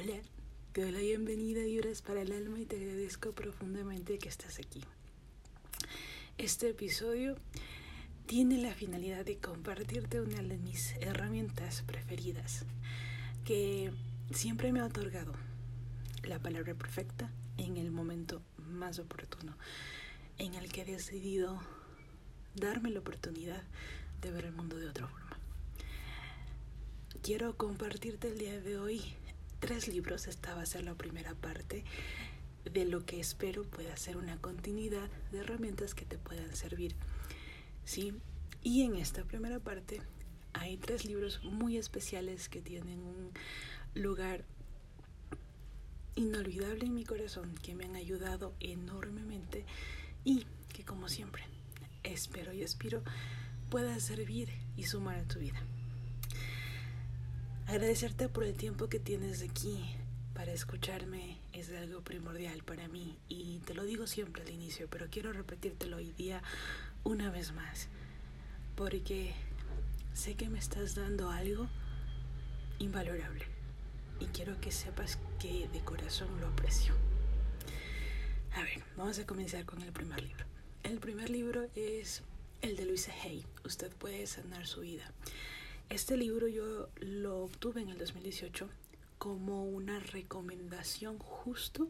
Hola, 0.00 0.14
te 0.72 0.82
doy 0.82 0.92
la 0.92 1.00
bienvenida 1.00 1.60
a 1.60 1.64
Vibras 1.64 2.02
para 2.02 2.22
el 2.22 2.30
Alma 2.30 2.60
y 2.60 2.66
te 2.66 2.76
agradezco 2.76 3.32
profundamente 3.32 4.16
que 4.18 4.28
estás 4.28 4.60
aquí. 4.60 4.84
Este 6.36 6.70
episodio 6.70 7.34
tiene 8.26 8.58
la 8.58 8.72
finalidad 8.72 9.24
de 9.24 9.38
compartirte 9.38 10.20
una 10.20 10.40
de 10.40 10.56
mis 10.56 10.92
herramientas 11.00 11.82
preferidas 11.82 12.64
que 13.44 13.90
siempre 14.30 14.70
me 14.70 14.78
ha 14.78 14.84
otorgado 14.84 15.32
la 16.22 16.38
palabra 16.38 16.74
perfecta 16.74 17.32
en 17.56 17.76
el 17.76 17.90
momento 17.90 18.40
más 18.56 19.00
oportuno 19.00 19.56
en 20.38 20.54
el 20.54 20.70
que 20.70 20.82
he 20.82 20.84
decidido 20.84 21.60
darme 22.54 22.90
la 22.90 23.00
oportunidad 23.00 23.64
de 24.22 24.30
ver 24.30 24.44
el 24.44 24.52
mundo 24.52 24.76
de 24.76 24.90
otra 24.90 25.08
forma. 25.08 25.36
Quiero 27.20 27.56
compartirte 27.56 28.28
el 28.28 28.38
día 28.38 28.60
de 28.60 28.78
hoy 28.78 29.02
tres 29.60 29.88
libros. 29.88 30.26
Esta 30.26 30.54
va 30.54 30.62
a 30.62 30.66
ser 30.66 30.84
la 30.84 30.94
primera 30.94 31.34
parte 31.34 31.84
de 32.64 32.84
lo 32.84 33.04
que 33.04 33.20
espero 33.20 33.62
pueda 33.64 33.96
ser 33.96 34.16
una 34.16 34.36
continuidad 34.38 35.08
de 35.32 35.38
herramientas 35.38 35.94
que 35.94 36.04
te 36.04 36.18
puedan 36.18 36.54
servir. 36.54 36.94
¿sí? 37.84 38.12
Y 38.62 38.82
en 38.82 38.96
esta 38.96 39.24
primera 39.24 39.60
parte 39.60 40.00
hay 40.52 40.76
tres 40.76 41.04
libros 41.04 41.42
muy 41.44 41.76
especiales 41.76 42.48
que 42.48 42.60
tienen 42.60 43.00
un 43.00 43.30
lugar 43.94 44.44
inolvidable 46.16 46.84
en 46.84 46.94
mi 46.94 47.04
corazón, 47.04 47.54
que 47.62 47.74
me 47.74 47.84
han 47.84 47.96
ayudado 47.96 48.54
enormemente 48.60 49.64
y 50.24 50.46
que 50.72 50.84
como 50.84 51.08
siempre 51.08 51.44
espero 52.02 52.52
y 52.52 52.62
aspiro 52.62 53.02
pueda 53.70 53.98
servir 54.00 54.50
y 54.76 54.84
sumar 54.84 55.18
a 55.18 55.28
tu 55.28 55.38
vida. 55.38 55.62
Agradecerte 57.68 58.30
por 58.30 58.44
el 58.44 58.54
tiempo 58.54 58.88
que 58.88 58.98
tienes 58.98 59.42
aquí 59.42 59.78
para 60.32 60.52
escucharme 60.52 61.36
es 61.52 61.68
algo 61.68 62.00
primordial 62.00 62.62
para 62.62 62.88
mí 62.88 63.18
y 63.28 63.58
te 63.58 63.74
lo 63.74 63.84
digo 63.84 64.06
siempre 64.06 64.42
al 64.42 64.48
inicio, 64.48 64.88
pero 64.88 65.08
quiero 65.10 65.34
repetírtelo 65.34 65.98
hoy 65.98 66.12
día 66.12 66.42
una 67.04 67.30
vez 67.30 67.52
más, 67.52 67.88
porque 68.74 69.34
sé 70.14 70.34
que 70.34 70.48
me 70.48 70.58
estás 70.58 70.94
dando 70.94 71.28
algo 71.30 71.68
invalorable 72.78 73.44
y 74.18 74.24
quiero 74.28 74.58
que 74.62 74.72
sepas 74.72 75.18
que 75.38 75.68
de 75.68 75.80
corazón 75.80 76.40
lo 76.40 76.46
aprecio. 76.46 76.94
A 78.54 78.62
ver, 78.62 78.82
vamos 78.96 79.18
a 79.18 79.26
comenzar 79.26 79.66
con 79.66 79.82
el 79.82 79.92
primer 79.92 80.22
libro. 80.22 80.46
El 80.84 81.00
primer 81.00 81.28
libro 81.28 81.68
es 81.74 82.22
el 82.62 82.76
de 82.76 82.86
Luisa 82.86 83.12
Hay, 83.24 83.44
Usted 83.62 83.92
puede 83.94 84.26
sanar 84.26 84.66
su 84.66 84.80
vida. 84.80 85.12
Este 85.90 86.18
libro 86.18 86.48
yo 86.48 86.90
lo 87.00 87.38
obtuve 87.38 87.80
en 87.80 87.88
el 87.88 87.96
2018 87.96 88.68
como 89.16 89.64
una 89.64 89.98
recomendación 89.98 91.18
justo 91.18 91.88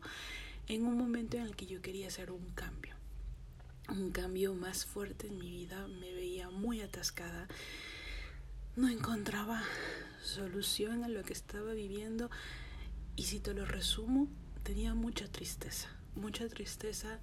en 0.68 0.86
un 0.86 0.96
momento 0.96 1.36
en 1.36 1.42
el 1.42 1.56
que 1.56 1.66
yo 1.66 1.82
quería 1.82 2.06
hacer 2.06 2.30
un 2.30 2.48
cambio. 2.50 2.94
Un 3.88 4.12
cambio 4.12 4.54
más 4.54 4.86
fuerte 4.86 5.26
en 5.26 5.38
mi 5.38 5.50
vida. 5.50 5.88
Me 5.88 6.12
veía 6.12 6.48
muy 6.48 6.80
atascada. 6.80 7.48
No 8.76 8.88
encontraba 8.88 9.64
solución 10.22 11.02
a 11.02 11.08
lo 11.08 11.24
que 11.24 11.32
estaba 11.32 11.72
viviendo. 11.72 12.30
Y 13.16 13.24
si 13.24 13.40
te 13.40 13.52
lo 13.52 13.64
resumo, 13.64 14.28
tenía 14.62 14.94
mucha 14.94 15.26
tristeza. 15.26 15.88
Mucha 16.14 16.48
tristeza 16.48 17.18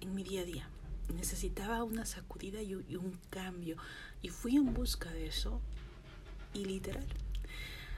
en 0.00 0.16
mi 0.16 0.24
día 0.24 0.40
a 0.40 0.46
día. 0.46 0.68
Necesitaba 1.14 1.84
una 1.84 2.06
sacudida 2.06 2.60
y 2.60 2.74
un 2.74 3.20
cambio. 3.30 3.76
Y 4.20 4.30
fui 4.30 4.56
en 4.56 4.74
busca 4.74 5.12
de 5.12 5.28
eso 5.28 5.62
y 6.54 6.64
literal, 6.64 7.06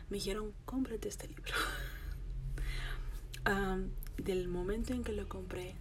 me 0.08 0.16
dijeron, 0.16 0.52
cómprate 0.64 1.08
este 1.08 1.28
libro. 1.28 1.54
del 4.18 4.48
momento 4.48 4.92
en 4.92 5.02
que 5.02 5.12
lo 5.12 5.28
compré 5.28 5.74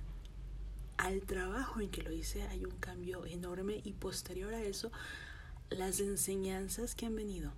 al 0.98 1.22
trabajo 1.22 1.82
en 1.82 1.90
que 1.90 2.02
lo 2.02 2.12
hice 2.12 2.44
hay 2.44 2.66
un 2.66 2.72
cambio 2.72 3.26
enorme 3.26 3.82
y 3.84 3.94
posterior 3.94 4.54
a 4.54 4.64
eso 4.64 4.92
las 5.70 6.00
enseñanzas 6.00 6.96
que 6.96 7.06
han 7.06 7.16
venido 7.16 7.52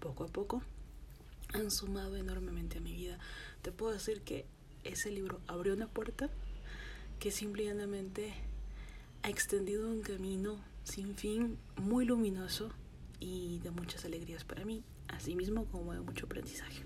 poco 0.00 0.24
a 0.24 0.28
poco 0.28 0.62
han 1.54 1.70
sumado 1.70 2.16
enormemente 2.16 2.78
a 2.78 2.80
mi 2.80 2.92
vida. 2.92 3.18
Te 3.62 3.72
puedo 3.72 3.92
decir 3.92 4.20
que 4.20 4.44
ese 4.84 5.10
libro 5.10 5.40
abrió 5.46 5.72
una 5.72 5.88
puerta 5.88 6.28
que 7.18 7.30
simplemente 7.30 8.34
ha 9.22 9.30
extendido 9.30 9.88
un 9.88 10.02
camino 10.02 10.58
sin 10.84 11.16
fin 11.16 11.58
muy 11.76 12.04
luminoso 12.04 12.70
y 13.20 13.58
de 13.60 13.70
muchas 13.70 14.04
alegrías 14.04 14.44
para 14.44 14.64
mí, 14.64 14.84
así 15.08 15.34
mismo 15.34 15.66
como 15.66 15.92
de 15.92 16.00
mucho 16.00 16.26
aprendizaje. 16.26 16.82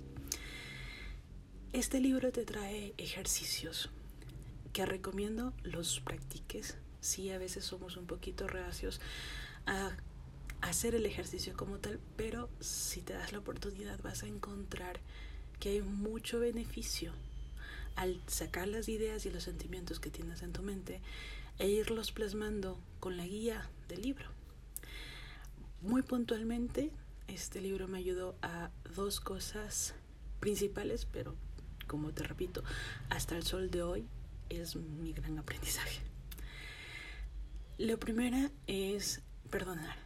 Este 1.73 2.01
libro 2.01 2.33
te 2.33 2.45
trae 2.45 2.95
ejercicios 2.99 3.91
que 4.73 4.87
recomiendo 4.87 5.53
los 5.63 6.01
practiques. 6.01 6.77
Sí, 7.01 7.31
a 7.31 7.39
veces 7.39 7.65
somos 7.65 7.97
un 7.97 8.07
poquito 8.07 8.47
reacios 8.47 9.01
a 9.67 9.97
hacer 10.61 10.95
el 10.95 11.07
ejercicio 11.07 11.57
como 11.57 11.79
tal, 11.79 12.01
pero 12.17 12.49
si 12.61 13.01
te 13.01 13.15
das 13.15 13.33
la 13.33 13.39
oportunidad 13.39 14.01
vas 14.03 14.23
a 14.23 14.27
encontrar 14.27 15.01
que 15.61 15.71
hay 15.71 15.83
mucho 15.83 16.41
beneficio 16.41 17.13
al 17.97 18.21
sacar 18.27 18.69
las 18.69 18.89
ideas 18.89 19.27
y 19.27 19.31
los 19.31 19.45
sentimientos 19.45 20.01
que 20.01 20.11
tienes 20.11 20.43
en 20.43 20.53
tu 20.53 20.63
mente 20.63 21.01
e 21.59 21.69
irlos 21.69 22.13
plasmando 22.13 22.79
con 23.01 23.17
la 23.17 23.27
guía 23.27 23.69
del 23.89 24.03
libro. 24.03 24.27
Muy 25.83 26.03
puntualmente, 26.03 26.93
este 27.27 27.61
libro 27.61 27.89
me 27.89 27.99
ayudó 27.99 28.37
a 28.41 28.71
dos 28.95 29.19
cosas 29.19 29.97
principales, 30.39 31.07
pero 31.07 31.35
como 31.89 32.13
te 32.13 32.23
repito, 32.23 32.63
hasta 33.11 33.37
el 33.37 33.43
sol 33.43 33.69
de 33.69 33.83
hoy 33.83 34.07
es 34.49 34.77
mi 34.77 35.13
gran 35.13 35.41
aprendizaje. 35.41 36.01
Lo 37.79 37.99
primero 37.99 38.49
es 38.69 39.23
perdonar. 39.51 39.97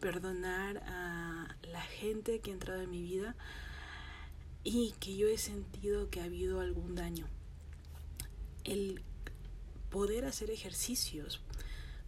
Perdonar 0.00 0.78
a 0.86 1.54
la 1.70 1.82
gente 1.82 2.40
que 2.40 2.50
ha 2.50 2.54
entrado 2.54 2.80
en 2.80 2.90
mi 2.90 3.02
vida 3.02 3.36
y 4.64 4.94
que 4.98 5.14
yo 5.14 5.28
he 5.28 5.36
sentido 5.36 6.08
que 6.08 6.22
ha 6.22 6.24
habido 6.24 6.60
algún 6.60 6.94
daño. 6.94 7.26
El 8.64 9.02
poder 9.90 10.24
hacer 10.24 10.50
ejercicios 10.50 11.42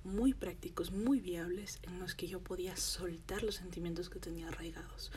muy 0.04 0.34
prácticos, 0.34 0.92
muy 0.92 1.20
viables, 1.20 1.78
en 1.82 1.98
los 1.98 2.14
que 2.14 2.26
yo 2.26 2.40
podía 2.40 2.76
soltar 2.76 3.42
los 3.42 3.56
sentimientos 3.56 4.10
que 4.10 4.18
tenía 4.18 4.48
arraigados. 4.48 5.12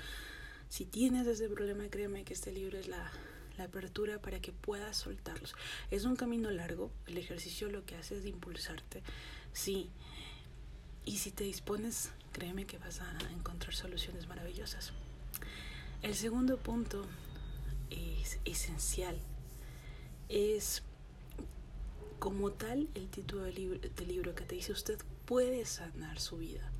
Si 0.69 0.85
tienes 0.85 1.27
ese 1.27 1.49
problema, 1.49 1.87
créeme 1.89 2.23
que 2.23 2.33
este 2.33 2.51
libro 2.51 2.77
es 2.77 2.87
la, 2.87 3.11
la 3.57 3.65
apertura 3.65 4.21
para 4.21 4.39
que 4.39 4.51
puedas 4.51 4.97
soltarlos. 4.97 5.55
Es 5.91 6.05
un 6.05 6.15
camino 6.15 6.51
largo, 6.51 6.91
el 7.07 7.17
ejercicio 7.17 7.69
lo 7.69 7.85
que 7.85 7.95
hace 7.95 8.17
es 8.17 8.25
impulsarte, 8.25 9.01
sí. 9.53 9.89
Y 11.05 11.17
si 11.17 11.31
te 11.31 11.43
dispones, 11.43 12.11
créeme 12.31 12.65
que 12.65 12.77
vas 12.77 13.01
a 13.01 13.17
encontrar 13.31 13.73
soluciones 13.73 14.27
maravillosas. 14.27 14.91
El 16.01 16.15
segundo 16.15 16.57
punto 16.57 17.05
es 17.89 18.39
esencial, 18.45 19.17
es 20.29 20.83
como 22.19 22.51
tal, 22.51 22.89
el 22.95 23.09
título 23.09 23.43
del 23.43 23.55
libro, 23.55 23.79
del 23.79 24.07
libro 24.07 24.35
que 24.35 24.45
te 24.45 24.55
dice 24.55 24.71
usted 24.71 24.99
puede 25.25 25.65
sanar 25.65 26.19
su 26.19 26.37
vida. 26.37 26.71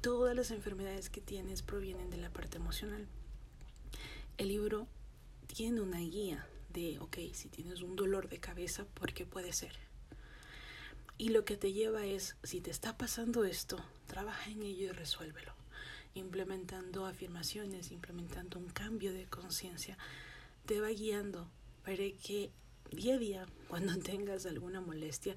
Todas 0.00 0.34
las 0.34 0.50
enfermedades 0.50 1.10
que 1.10 1.20
tienes 1.20 1.62
provienen 1.62 2.10
de 2.10 2.16
la 2.16 2.30
parte 2.30 2.56
emocional. 2.56 3.06
El 4.38 4.48
libro 4.48 4.86
tiene 5.46 5.80
una 5.80 6.00
guía 6.00 6.46
de, 6.72 6.98
ok, 7.00 7.18
si 7.32 7.48
tienes 7.48 7.82
un 7.82 7.96
dolor 7.96 8.28
de 8.28 8.38
cabeza, 8.38 8.84
¿por 8.94 9.12
qué 9.12 9.26
puede 9.26 9.52
ser? 9.52 9.72
Y 11.18 11.30
lo 11.30 11.44
que 11.44 11.56
te 11.56 11.72
lleva 11.72 12.06
es, 12.06 12.36
si 12.42 12.60
te 12.60 12.70
está 12.70 12.96
pasando 12.96 13.44
esto, 13.44 13.78
trabaja 14.06 14.50
en 14.50 14.62
ello 14.62 14.86
y 14.86 14.92
resuélvelo. 14.92 15.52
Implementando 16.14 17.04
afirmaciones, 17.04 17.92
implementando 17.92 18.58
un 18.58 18.70
cambio 18.70 19.12
de 19.12 19.26
conciencia, 19.26 19.98
te 20.64 20.80
va 20.80 20.88
guiando 20.88 21.50
para 21.84 21.96
que 21.96 22.50
día 22.90 23.14
a 23.14 23.18
día, 23.18 23.46
cuando 23.68 23.96
tengas 24.02 24.46
alguna 24.46 24.80
molestia, 24.80 25.34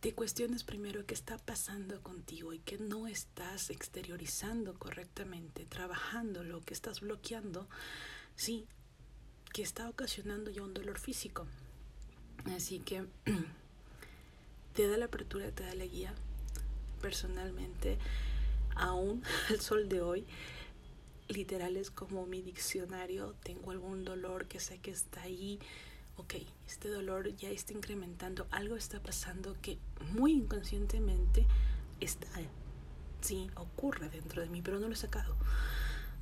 te 0.00 0.14
cuestiones 0.14 0.64
primero 0.64 1.04
qué 1.04 1.12
está 1.14 1.36
pasando 1.36 2.02
contigo 2.02 2.54
y 2.54 2.58
que 2.58 2.78
no 2.78 3.06
estás 3.06 3.68
exteriorizando 3.68 4.74
correctamente, 4.78 5.66
trabajando 5.66 6.42
lo 6.42 6.62
que 6.62 6.72
estás 6.72 7.00
bloqueando, 7.00 7.68
sí, 8.34 8.66
que 9.52 9.62
está 9.62 9.88
ocasionando 9.90 10.50
ya 10.50 10.62
un 10.62 10.72
dolor 10.72 10.98
físico. 10.98 11.46
Así 12.46 12.78
que 12.78 13.04
te 14.74 14.88
da 14.88 14.96
la 14.96 15.06
apertura, 15.06 15.50
te 15.50 15.64
da 15.64 15.74
la 15.74 15.84
guía. 15.84 16.14
Personalmente, 17.02 17.98
aún 18.76 19.22
al 19.50 19.60
sol 19.60 19.88
de 19.88 20.00
hoy, 20.00 20.26
literal 21.28 21.76
es 21.76 21.90
como 21.90 22.26
mi 22.26 22.40
diccionario, 22.40 23.34
tengo 23.42 23.70
algún 23.70 24.04
dolor 24.04 24.46
que 24.46 24.60
sé 24.60 24.78
que 24.78 24.90
está 24.90 25.22
ahí, 25.22 25.58
ok, 26.20 26.34
este 26.66 26.88
dolor 26.88 27.34
ya 27.36 27.50
está 27.50 27.72
incrementando, 27.72 28.46
algo 28.50 28.76
está 28.76 29.02
pasando 29.02 29.56
que 29.62 29.78
muy 30.12 30.32
inconscientemente 30.32 31.46
está, 31.98 32.28
sí, 33.22 33.50
ocurre 33.56 34.10
dentro 34.10 34.42
de 34.42 34.50
mí, 34.50 34.60
pero 34.60 34.78
no 34.78 34.88
lo 34.88 34.92
he 34.94 34.96
sacado. 34.96 35.36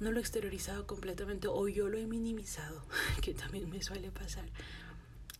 no 0.01 0.13
lo 0.13 0.19
he 0.19 0.21
exteriorizado 0.21 0.87
completamente 0.87 1.49
o 1.49 1.67
yo 1.67 1.89
lo 1.89 1.99
he 1.99 2.07
minimizado, 2.07 2.85
que 3.23 3.35
también 3.35 3.69
me 3.69 3.83
suele 3.83 4.13
pasar. 4.13 4.49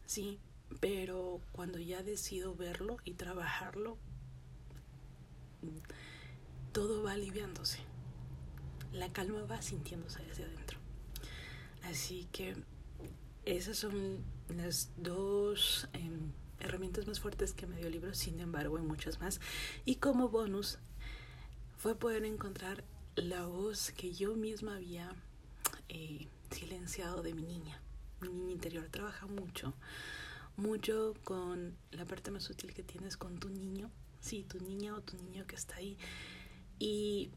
Sí, 0.07 0.41
pero 0.81 1.41
cuando 1.53 1.79
ya 1.79 2.03
decido 2.03 2.57
verlo 2.57 2.97
y 3.05 3.15
trabajarlo, 3.15 3.97
todo 6.73 7.05
va 7.05 7.13
aliviándose. 7.13 7.79
La 8.93 9.13
calma 9.13 9.45
va 9.45 9.63
sintiéndose 9.63 10.25
desde 10.25 10.45
adentro. 10.45 10.79
Así 11.85 12.27
que 12.33 12.57
esas 13.45 13.79
son 13.79 14.25
las 14.57 14.91
dos 14.97 15.89
em, 15.93 16.33
herramientas 16.61 17.07
más 17.07 17.21
fuertes 17.21 17.53
que 17.53 17.67
me 17.67 17.77
dio 17.77 17.87
el 17.87 17.93
libro, 17.93 18.15
sin 18.15 18.41
embargo 18.41 18.77
hay 18.77 18.83
muchas 18.83 19.21
más. 19.21 19.41
Y 19.85 19.97
como 19.97 20.29
bonus 20.29 20.79
fue 21.77 21.95
poder 21.95 22.25
encontrar 22.25 22.85
la 23.15 23.47
voz 23.47 23.93
que 23.93 24.13
yo 24.13 24.35
misma 24.35 24.77
había 24.77 25.13
eh, 25.89 26.29
silenciado 26.51 27.23
de 27.23 27.35
mi 27.35 27.43
niña. 27.43 27.81
Mi 28.21 28.29
niña 28.29 28.53
interior 28.53 28.89
trabaja 28.91 29.27
mucho, 29.27 29.75
mucho 30.57 31.15
con 31.25 31.77
la 31.93 32.05
parte 32.05 32.31
más 32.31 32.51
útil 32.51 32.75
que 32.75 32.83
tienes 32.83 33.17
con 33.17 33.39
tu 33.39 33.49
niño, 33.49 33.91
sí, 34.21 34.45
tu 34.45 34.59
niña 34.59 34.95
o 34.95 35.01
tu 35.01 35.17
niño 35.17 35.47
que 35.47 35.55
está 35.55 35.77
ahí. 35.77 35.97
Y 36.81 37.31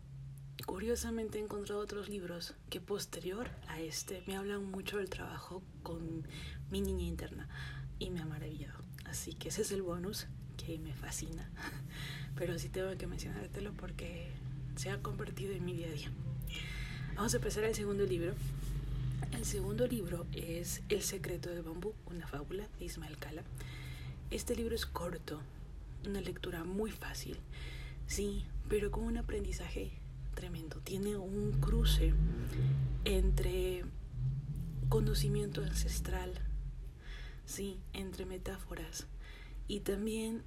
curiosamente 0.81 1.37
he 1.37 1.43
encontrado 1.43 1.79
otros 1.79 2.09
libros 2.09 2.55
que 2.71 2.81
posterior 2.81 3.51
a 3.67 3.79
este 3.79 4.23
me 4.25 4.35
hablan 4.35 4.65
mucho 4.65 4.97
del 4.97 5.11
trabajo 5.11 5.61
con 5.83 6.25
mi 6.71 6.81
niña 6.81 7.03
interna 7.03 7.47
y 7.99 8.09
me 8.09 8.19
ha 8.19 8.25
maravillado. 8.25 8.79
Así 9.05 9.35
que 9.35 9.49
ese 9.49 9.61
es 9.61 9.71
el 9.71 9.83
bonus 9.83 10.25
que 10.57 10.79
me 10.79 10.95
fascina. 10.95 11.47
Pero 12.35 12.57
sí 12.57 12.67
tengo 12.67 12.97
que 12.97 13.05
mencionártelo 13.05 13.73
porque 13.73 14.31
se 14.75 14.89
ha 14.89 14.99
convertido 15.03 15.53
en 15.53 15.65
mi 15.65 15.75
día 15.75 15.85
a 15.85 15.91
día. 15.91 16.11
Vamos 17.13 17.35
a 17.35 17.37
empezar 17.37 17.63
el 17.63 17.75
segundo 17.75 18.03
libro. 18.07 18.33
El 19.33 19.45
segundo 19.45 19.85
libro 19.85 20.25
es 20.33 20.81
El 20.89 21.03
secreto 21.03 21.51
del 21.51 21.61
bambú, 21.61 21.93
una 22.07 22.25
fábula 22.25 22.67
de 22.79 22.85
Ismael 22.85 23.19
Cala. 23.19 23.43
Este 24.31 24.55
libro 24.55 24.73
es 24.73 24.87
corto, 24.87 25.43
una 26.07 26.21
lectura 26.21 26.63
muy 26.63 26.89
fácil, 26.89 27.37
sí, 28.07 28.45
pero 28.67 28.89
con 28.89 29.03
un 29.03 29.17
aprendizaje 29.17 29.91
tremendo. 30.33 30.79
Tiene 30.81 31.15
un 31.17 31.51
cruce 31.59 32.13
entre 33.05 33.83
conocimiento 34.89 35.63
ancestral, 35.63 36.33
sí, 37.45 37.79
entre 37.93 38.25
metáforas 38.25 39.07
y 39.67 39.79
también 39.79 40.43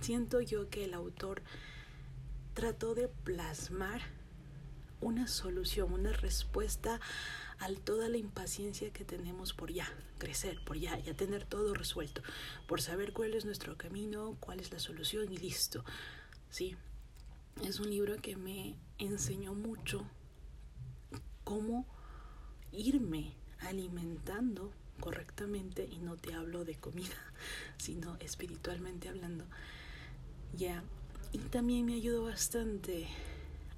siento 0.00 0.40
yo 0.40 0.68
que 0.68 0.84
el 0.84 0.94
autor 0.94 1.42
trató 2.54 2.94
de 2.94 3.08
plasmar 3.08 4.02
una 5.00 5.28
solución, 5.28 5.92
una 5.92 6.12
respuesta 6.12 7.00
a 7.58 7.68
toda 7.72 8.08
la 8.08 8.16
impaciencia 8.16 8.92
que 8.92 9.04
tenemos 9.04 9.52
por 9.52 9.72
ya 9.72 9.88
crecer, 10.18 10.62
por 10.64 10.76
ya, 10.76 10.98
ya 10.98 11.14
tener 11.14 11.44
todo 11.44 11.74
resuelto, 11.74 12.22
por 12.66 12.80
saber 12.80 13.12
cuál 13.12 13.34
es 13.34 13.44
nuestro 13.44 13.76
camino, 13.76 14.36
cuál 14.40 14.60
es 14.60 14.72
la 14.72 14.78
solución 14.78 15.32
y 15.32 15.38
listo. 15.38 15.84
Sí, 16.50 16.76
es 17.64 17.80
un 17.80 17.90
libro 17.90 18.16
que 18.20 18.36
me 18.36 18.76
enseñó 18.98 19.54
mucho 19.54 20.06
cómo 21.44 21.86
irme 22.72 23.34
alimentando 23.60 24.72
correctamente 25.00 25.88
y 25.90 25.98
no 25.98 26.16
te 26.16 26.34
hablo 26.34 26.64
de 26.64 26.76
comida, 26.76 27.16
sino 27.78 28.16
espiritualmente 28.16 29.08
hablando. 29.08 29.44
Ya, 30.56 30.82
y 31.32 31.38
también 31.38 31.86
me 31.86 31.94
ayudó 31.94 32.24
bastante 32.24 33.06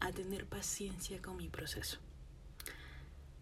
a 0.01 0.13
tener 0.13 0.47
paciencia 0.47 1.21
con 1.21 1.37
mi 1.37 1.49
proceso. 1.49 1.99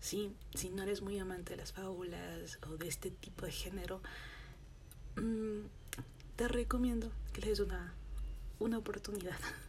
Sí, 0.00 0.32
si 0.54 0.70
no 0.70 0.82
eres 0.82 1.02
muy 1.02 1.18
amante 1.18 1.52
de 1.52 1.58
las 1.58 1.72
fábulas 1.72 2.58
o 2.68 2.76
de 2.76 2.88
este 2.88 3.10
tipo 3.10 3.46
de 3.46 3.52
género, 3.52 4.00
mm, 5.16 5.66
te 6.36 6.48
recomiendo 6.48 7.10
que 7.32 7.40
le 7.40 7.48
des 7.48 7.60
una, 7.60 7.94
una 8.60 8.78
oportunidad. 8.78 9.38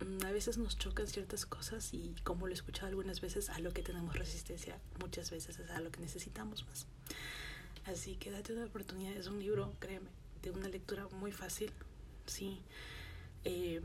Mm, 0.00 0.24
a 0.24 0.32
veces 0.32 0.58
nos 0.58 0.78
chocan 0.78 1.06
ciertas 1.06 1.46
cosas 1.46 1.92
y 1.94 2.14
como 2.24 2.46
lo 2.46 2.52
he 2.52 2.54
escuchado 2.54 2.88
algunas 2.88 3.20
veces, 3.20 3.50
a 3.50 3.58
lo 3.60 3.72
que 3.72 3.82
tenemos 3.82 4.16
resistencia 4.16 4.78
muchas 5.00 5.30
veces 5.30 5.58
es 5.58 5.70
a 5.70 5.80
lo 5.80 5.90
que 5.90 6.00
necesitamos 6.00 6.66
más. 6.66 6.86
Así 7.86 8.16
que 8.16 8.30
date 8.30 8.52
una 8.52 8.64
oportunidad, 8.64 9.12
es 9.12 9.26
un 9.26 9.38
libro, 9.38 9.72
créeme, 9.78 10.08
de 10.42 10.50
una 10.50 10.68
lectura 10.68 11.06
muy 11.08 11.32
fácil, 11.32 11.70
sí, 12.26 12.60
eh, 13.44 13.80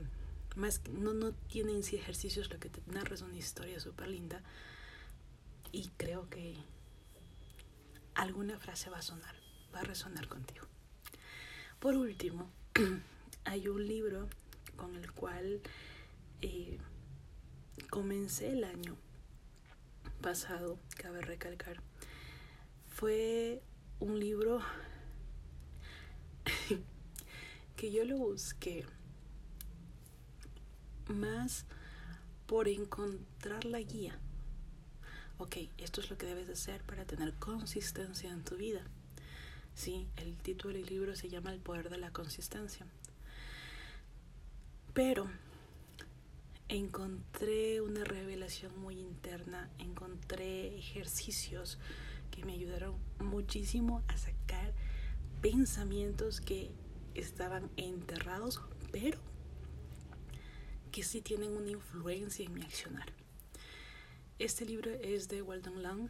más 0.56 0.82
no, 0.90 1.14
no 1.14 1.34
tienen 1.34 1.84
sí 1.84 1.98
ejercicios, 1.98 2.50
lo 2.50 2.60
que 2.60 2.70
te 2.70 2.82
narras 2.92 3.22
una 3.22 3.38
historia 3.38 3.80
súper 3.80 4.08
linda 4.08 4.42
y 5.72 5.90
creo 5.98 6.30
que 6.30 6.56
alguna 8.16 8.58
frase 8.58 8.90
va 8.90 8.98
a 8.98 9.02
sonar, 9.02 9.36
va 9.74 9.82
a 9.82 9.84
resonar 9.84 10.28
contigo. 10.28 10.66
Por 11.80 11.96
último, 11.96 12.50
hay 13.46 13.68
un 13.68 13.86
libro 13.88 14.28
con 14.76 14.96
el 14.96 15.12
cual 15.12 15.62
eh, 16.42 16.78
comencé 17.90 18.52
el 18.52 18.64
año 18.64 18.96
pasado, 20.22 20.80
cabe 20.98 21.22
recalcar. 21.22 21.82
Fue 22.90 23.62
un 24.00 24.20
libro 24.20 24.62
que 27.76 27.92
yo 27.92 28.06
lo 28.06 28.18
busqué 28.18 28.86
más 31.08 31.66
por 32.46 32.68
encontrar 32.68 33.66
la 33.66 33.80
guía. 33.80 34.18
Ok, 35.38 35.58
esto 35.78 36.02
es 36.02 36.10
lo 36.10 36.18
que 36.18 36.26
debes 36.26 36.50
hacer 36.50 36.84
para 36.84 37.06
tener 37.06 37.34
consistencia 37.36 38.30
en 38.32 38.44
tu 38.44 38.56
vida. 38.58 38.82
Sí, 39.74 40.08
el 40.18 40.36
título 40.36 40.74
del 40.74 40.86
libro 40.86 41.16
se 41.16 41.30
llama 41.30 41.54
El 41.54 41.62
poder 41.62 41.90
de 41.90 41.98
la 41.98 42.12
consistencia. 42.12 42.86
Pero 44.94 45.30
encontré 46.70 47.82
una 47.82 48.04
revelación 48.04 48.80
muy 48.80 49.00
interna, 49.00 49.70
encontré 49.80 50.78
ejercicios 50.78 51.80
que 52.30 52.46
me 52.46 52.54
ayudaron 52.54 52.96
muchísimo 53.20 54.04
a 54.08 54.16
sacar 54.18 54.74
pensamientos 55.42 56.42
que 56.42 56.72
estaban 57.16 57.70
enterrados, 57.76 58.62
pero 58.92 59.18
que 60.92 61.04
sí 61.04 61.22
tienen 61.22 61.52
una 61.52 61.72
influencia 61.72 62.46
en 62.46 62.54
mi 62.54 62.62
accionar. 62.62 63.12
Este 64.38 64.64
libro 64.66 64.92
es 64.92 65.28
de 65.28 65.42
Walden 65.42 65.84
Long 65.84 66.10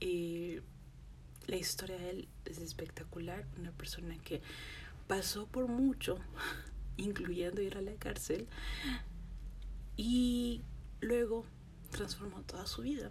y 0.00 0.58
la 1.46 1.56
historia 1.56 1.98
de 1.98 2.10
él 2.10 2.28
es 2.44 2.58
espectacular. 2.58 3.46
Una 3.58 3.72
persona 3.72 4.16
que 4.18 4.42
pasó 5.06 5.46
por 5.46 5.68
mucho, 5.68 6.18
incluyendo 6.96 7.62
ir 7.62 7.76
a 7.76 7.82
la 7.82 7.94
cárcel, 7.94 8.46
y 9.96 10.62
luego 11.00 11.44
transformó 11.90 12.42
toda 12.42 12.66
su 12.66 12.82
vida. 12.82 13.10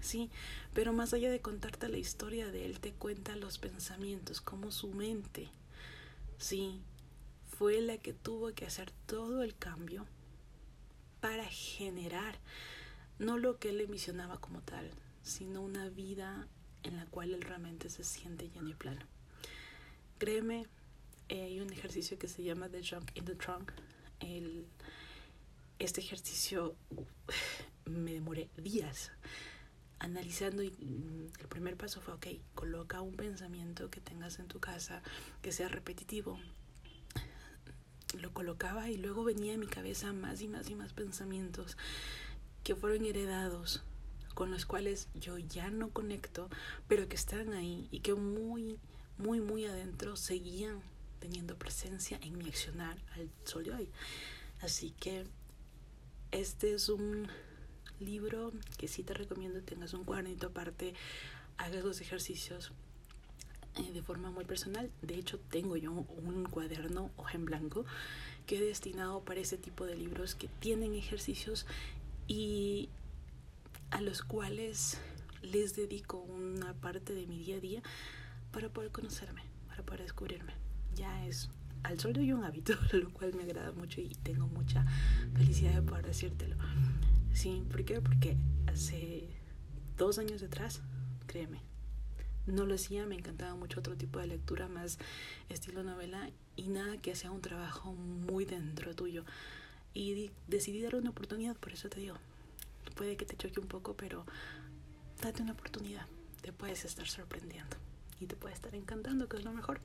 Sí, 0.00 0.30
pero 0.74 0.92
más 0.92 1.12
allá 1.12 1.30
de 1.30 1.40
contarte 1.40 1.88
la 1.88 1.98
historia 1.98 2.50
de 2.50 2.66
él, 2.66 2.80
te 2.80 2.92
cuenta 2.92 3.34
los 3.36 3.58
pensamientos, 3.58 4.40
cómo 4.40 4.70
su 4.70 4.88
mente, 4.88 5.48
sí, 6.38 6.80
fue 7.58 7.80
la 7.80 7.98
que 7.98 8.12
tuvo 8.12 8.52
que 8.54 8.66
hacer 8.66 8.92
todo 9.06 9.42
el 9.42 9.56
cambio 9.56 10.06
para 11.20 11.44
generar 11.44 12.38
no 13.18 13.36
lo 13.36 13.58
que 13.58 13.70
él 13.70 13.80
envisionaba 13.80 14.40
como 14.40 14.60
tal, 14.62 14.88
sino 15.22 15.60
una 15.62 15.88
vida 15.88 16.46
en 16.84 16.96
la 16.96 17.06
cual 17.06 17.34
él 17.34 17.42
realmente 17.42 17.90
se 17.90 18.04
siente 18.04 18.48
lleno 18.48 18.68
y 18.68 18.74
plano. 18.74 19.04
Créeme, 20.18 20.66
eh, 21.28 21.42
hay 21.42 21.60
un 21.60 21.72
ejercicio 21.72 22.18
que 22.18 22.28
se 22.28 22.44
llama 22.44 22.68
The 22.68 22.82
Jump 22.82 23.10
in 23.14 23.24
the 23.24 23.34
Trunk. 23.34 23.72
El, 24.20 24.64
este 25.78 26.00
ejercicio 26.00 26.74
me 27.84 28.12
demoré 28.12 28.48
días 28.56 29.12
analizando 29.98 30.62
y 30.62 30.70
mm, 30.70 31.32
el 31.40 31.48
primer 31.48 31.76
paso 31.76 32.00
fue, 32.00 32.14
ok, 32.14 32.26
coloca 32.54 33.00
un 33.00 33.14
pensamiento 33.14 33.90
que 33.90 34.00
tengas 34.00 34.38
en 34.38 34.46
tu 34.46 34.60
casa 34.60 35.02
que 35.42 35.52
sea 35.52 35.68
repetitivo, 35.68 36.38
lo 38.18 38.32
colocaba 38.32 38.90
y 38.90 38.96
luego 38.96 39.24
venía 39.24 39.54
a 39.54 39.58
mi 39.58 39.66
cabeza 39.66 40.12
más 40.12 40.40
y 40.40 40.48
más 40.48 40.70
y 40.70 40.74
más 40.74 40.92
pensamientos 40.92 41.76
que 42.64 42.74
fueron 42.74 43.04
heredados, 43.04 43.82
con 44.34 44.50
los 44.50 44.66
cuales 44.66 45.08
yo 45.14 45.38
ya 45.38 45.70
no 45.70 45.90
conecto, 45.90 46.48
pero 46.86 47.08
que 47.08 47.16
están 47.16 47.52
ahí 47.52 47.88
y 47.90 48.00
que 48.00 48.14
muy, 48.14 48.78
muy, 49.18 49.40
muy 49.40 49.66
adentro 49.66 50.16
seguían 50.16 50.80
teniendo 51.18 51.56
presencia 51.56 52.18
en 52.22 52.38
mi 52.38 52.48
accionar 52.48 52.96
al 53.14 53.28
sol 53.44 53.64
de 53.64 53.72
hoy. 53.72 53.88
Así 54.60 54.92
que 54.92 55.24
este 56.32 56.74
es 56.74 56.88
un 56.88 57.28
libro 58.00 58.52
que 58.76 58.88
sí 58.88 59.02
te 59.02 59.14
recomiendo 59.14 59.60
tengas 59.62 59.94
un 59.94 60.04
cuadernito 60.04 60.48
aparte, 60.48 60.94
hagas 61.56 61.84
los 61.84 62.00
ejercicios 62.00 62.72
eh, 63.76 63.92
de 63.92 64.02
forma 64.02 64.30
muy 64.30 64.44
personal. 64.44 64.90
De 65.02 65.14
hecho, 65.14 65.38
tengo 65.50 65.76
yo 65.76 65.92
un 65.92 66.44
cuaderno 66.50 67.10
hoja 67.16 67.36
en 67.36 67.44
blanco 67.44 67.84
que 68.46 68.58
he 68.58 68.60
destinado 68.60 69.20
para 69.24 69.40
ese 69.40 69.58
tipo 69.58 69.84
de 69.86 69.96
libros 69.96 70.34
que 70.34 70.48
tienen 70.60 70.94
ejercicios 70.94 71.66
y 72.26 72.88
a 73.90 74.00
los 74.00 74.22
cuales 74.22 74.98
les 75.42 75.76
dedico 75.76 76.18
una 76.18 76.74
parte 76.74 77.14
de 77.14 77.26
mi 77.26 77.38
día 77.38 77.56
a 77.56 77.60
día 77.60 77.82
para 78.52 78.68
poder 78.68 78.90
conocerme, 78.90 79.42
para 79.68 79.82
poder 79.82 80.02
descubrirme. 80.02 80.54
Ya 80.94 81.26
es 81.26 81.50
al 81.82 81.98
sol 81.98 82.12
de 82.12 82.32
un 82.34 82.44
hábito, 82.44 82.74
lo 82.92 83.10
cual 83.10 83.34
me 83.34 83.44
agrada 83.44 83.72
mucho 83.72 84.00
y 84.00 84.08
tengo 84.22 84.46
mucha 84.46 84.84
felicidad 85.34 85.74
de 85.74 85.82
poder 85.82 86.06
decírtelo. 86.06 86.56
Sí, 87.32 87.62
¿por 87.70 87.84
qué? 87.84 88.00
Porque 88.00 88.36
hace 88.66 89.28
dos 89.96 90.18
años 90.18 90.42
atrás, 90.42 90.80
créeme, 91.26 91.60
no 92.46 92.66
lo 92.66 92.74
hacía, 92.74 93.06
me 93.06 93.14
encantaba 93.14 93.54
mucho 93.54 93.80
otro 93.80 93.96
tipo 93.96 94.18
de 94.18 94.26
lectura, 94.26 94.68
más 94.68 94.98
estilo 95.48 95.82
novela 95.82 96.30
y 96.56 96.68
nada 96.68 96.96
que 96.96 97.14
sea 97.14 97.30
un 97.30 97.42
trabajo 97.42 97.92
muy 97.92 98.44
dentro 98.44 98.94
tuyo. 98.94 99.24
Y 99.94 100.30
decidí 100.46 100.80
darle 100.82 101.00
una 101.00 101.10
oportunidad, 101.10 101.56
por 101.56 101.72
eso 101.72 101.88
te 101.88 102.00
digo, 102.00 102.16
puede 102.94 103.16
que 103.16 103.24
te 103.24 103.36
choque 103.36 103.60
un 103.60 103.68
poco, 103.68 103.94
pero 103.94 104.24
date 105.22 105.42
una 105.42 105.52
oportunidad, 105.52 106.06
te 106.42 106.52
puedes 106.52 106.84
estar 106.84 107.06
sorprendiendo 107.06 107.76
y 108.20 108.26
te 108.26 108.36
puede 108.36 108.54
estar 108.54 108.74
encantando, 108.74 109.28
que 109.28 109.36
es 109.36 109.44
lo 109.44 109.52
mejor. 109.52 109.80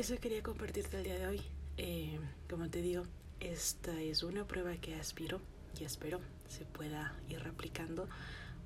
Eso 0.00 0.16
quería 0.16 0.42
compartirte 0.42 0.96
el 0.96 1.04
día 1.04 1.18
de 1.18 1.26
hoy. 1.26 1.42
Eh, 1.76 2.18
como 2.48 2.70
te 2.70 2.80
digo, 2.80 3.02
esta 3.38 4.00
es 4.00 4.22
una 4.22 4.46
prueba 4.46 4.74
que 4.76 4.94
aspiro 4.94 5.42
y 5.78 5.84
espero 5.84 6.20
se 6.48 6.64
pueda 6.64 7.14
ir 7.28 7.42
replicando. 7.42 8.08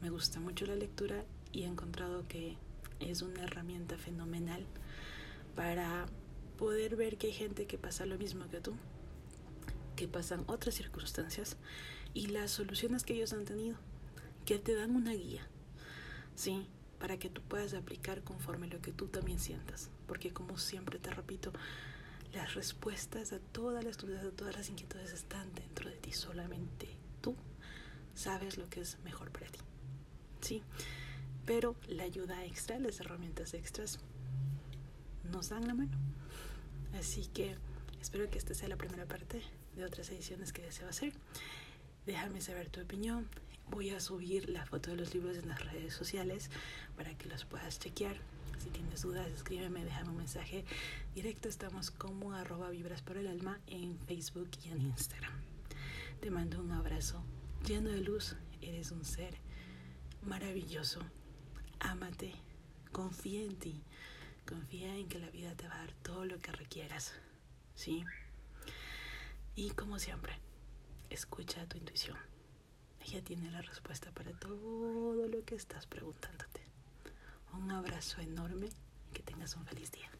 Me 0.01 0.11
gusta 0.11 0.39
mucho 0.39 0.65
la 0.65 0.77
lectura 0.77 1.25
y 1.51 1.65
he 1.65 1.67
encontrado 1.67 2.25
que 2.29 2.57
es 3.01 3.21
una 3.23 3.43
herramienta 3.43 3.99
fenomenal 3.99 4.65
para 5.57 6.07
poder 6.57 6.95
ver 6.95 7.17
que 7.19 7.27
hay 7.27 7.33
gente 7.33 7.67
que 7.67 7.79
pasa 7.79 8.07
lo 8.07 8.17
mismo 8.17 8.49
que 8.49 8.61
tú, 8.61 8.77
que 9.97 10.07
pasan 10.07 10.45
otras 10.47 10.77
circunstancias 10.77 11.57
y 12.15 12.29
las 12.29 12.53
soluciones 12.53 13.03
que 13.03 13.15
ellos 13.15 13.33
han 13.33 13.45
tenido, 13.45 13.77
que 14.45 14.61
te 14.61 14.77
dan 14.77 14.95
una 14.95 15.15
guía, 15.15 15.45
¿sí? 16.37 16.69
Para 17.05 17.19
que 17.19 17.29
tú 17.29 17.43
puedas 17.43 17.75
aplicar 17.75 18.23
conforme 18.23 18.67
lo 18.67 18.81
que 18.81 18.91
tú 18.91 19.09
también 19.09 19.39
sientas. 19.39 19.91
Porque 20.07 20.33
como 20.33 20.57
siempre 20.57 20.99
te 20.99 21.11
repito, 21.11 21.53
las 22.33 22.55
respuestas 22.55 23.35
a 23.35 23.39
todas 23.39 23.85
las 23.85 23.99
dudas, 23.99 24.25
a 24.25 24.31
todas 24.31 24.57
las 24.57 24.71
inquietudes 24.71 25.13
están 25.13 25.53
dentro 25.55 25.91
de 25.91 25.97
ti. 25.97 26.13
Solamente 26.13 26.89
tú 27.21 27.37
sabes 28.15 28.57
lo 28.57 28.71
que 28.71 28.81
es 28.81 28.97
mejor 29.05 29.31
para 29.31 29.49
ti. 29.49 29.59
¿Sí? 30.41 30.63
pero 31.47 31.77
la 31.89 32.05
ayuda 32.05 32.45
extra, 32.45 32.79
las 32.79 33.01
herramientas 33.01 33.55
extras 33.55 33.99
nos 35.31 35.51
dan 35.51 35.67
la 35.67 35.75
mano. 35.75 35.97
Así 36.99 37.27
que 37.27 37.57
espero 38.01 38.31
que 38.31 38.39
esta 38.39 38.55
sea 38.55 38.69
la 38.69 38.77
primera 38.77 39.05
parte 39.07 39.43
de 39.77 39.85
otras 39.85 40.09
ediciones 40.11 40.53
que 40.53 40.63
deseo 40.63 40.89
hacer. 40.89 41.13
Déjame 42.07 42.41
saber 42.41 42.69
tu 42.69 42.81
opinión. 42.81 43.29
Voy 43.71 43.91
a 43.91 44.01
subir 44.01 44.49
la 44.49 44.67
foto 44.67 44.91
de 44.91 44.97
los 44.97 45.15
libros 45.15 45.37
en 45.37 45.49
las 45.49 45.65
redes 45.65 45.95
sociales 45.95 46.51
para 46.97 47.17
que 47.17 47.29
los 47.29 47.45
puedas 47.45 47.79
chequear. 47.79 48.17
Si 48.59 48.71
tienes 48.71 49.03
dudas, 49.03 49.29
escríbeme, 49.29 49.85
déjame 49.85 50.11
un 50.11 50.17
mensaje 50.19 50.65
directo. 51.15 51.49
Estamos 51.49 51.91
como 51.91 52.33
arroba 52.35 52.71
vibras 52.71 53.03
por 53.03 53.17
el 53.17 53.27
alma 53.27 53.61
en 53.67 53.99
Facebook 54.01 54.51
y 54.65 54.69
en 54.69 54.81
Instagram. 54.81 55.33
Te 56.21 56.31
mando 56.31 56.61
un 56.61 56.73
abrazo 56.73 57.23
lleno 57.67 57.91
de 57.91 58.01
luz. 58.01 58.37
Eres 58.63 58.93
un 58.93 59.05
ser 59.05 59.35
maravilloso 60.23 61.01
ámate, 61.85 62.33
confía 62.93 63.43
en 63.43 63.57
ti, 63.57 63.83
confía 64.47 64.97
en 64.97 65.09
que 65.09 65.19
la 65.19 65.31
vida 65.31 65.55
te 65.55 65.69
va 65.69 65.75
a 65.75 65.79
dar 65.79 65.93
todo 66.03 66.25
lo 66.25 66.39
que 66.39 66.53
requieras, 66.53 67.13
¿sí? 67.75 68.05
Y 69.55 69.71
como 69.71 69.99
siempre, 69.99 70.39
escucha 71.11 71.67
tu 71.69 71.77
intuición. 71.77 72.17
Ella 73.07 73.23
tiene 73.23 73.51
la 73.51 73.61
respuesta 73.61 74.11
para 74.13 74.33
todo 74.33 75.27
lo 75.27 75.45
que 75.45 75.55
estás 75.55 75.87
preguntándote. 75.87 76.63
Un 77.53 77.71
abrazo 77.71 78.21
enorme 78.21 78.69
y 79.11 79.13
que 79.13 79.23
tengas 79.23 79.57
un 79.57 79.67
feliz 79.67 79.93
día. 79.93 80.11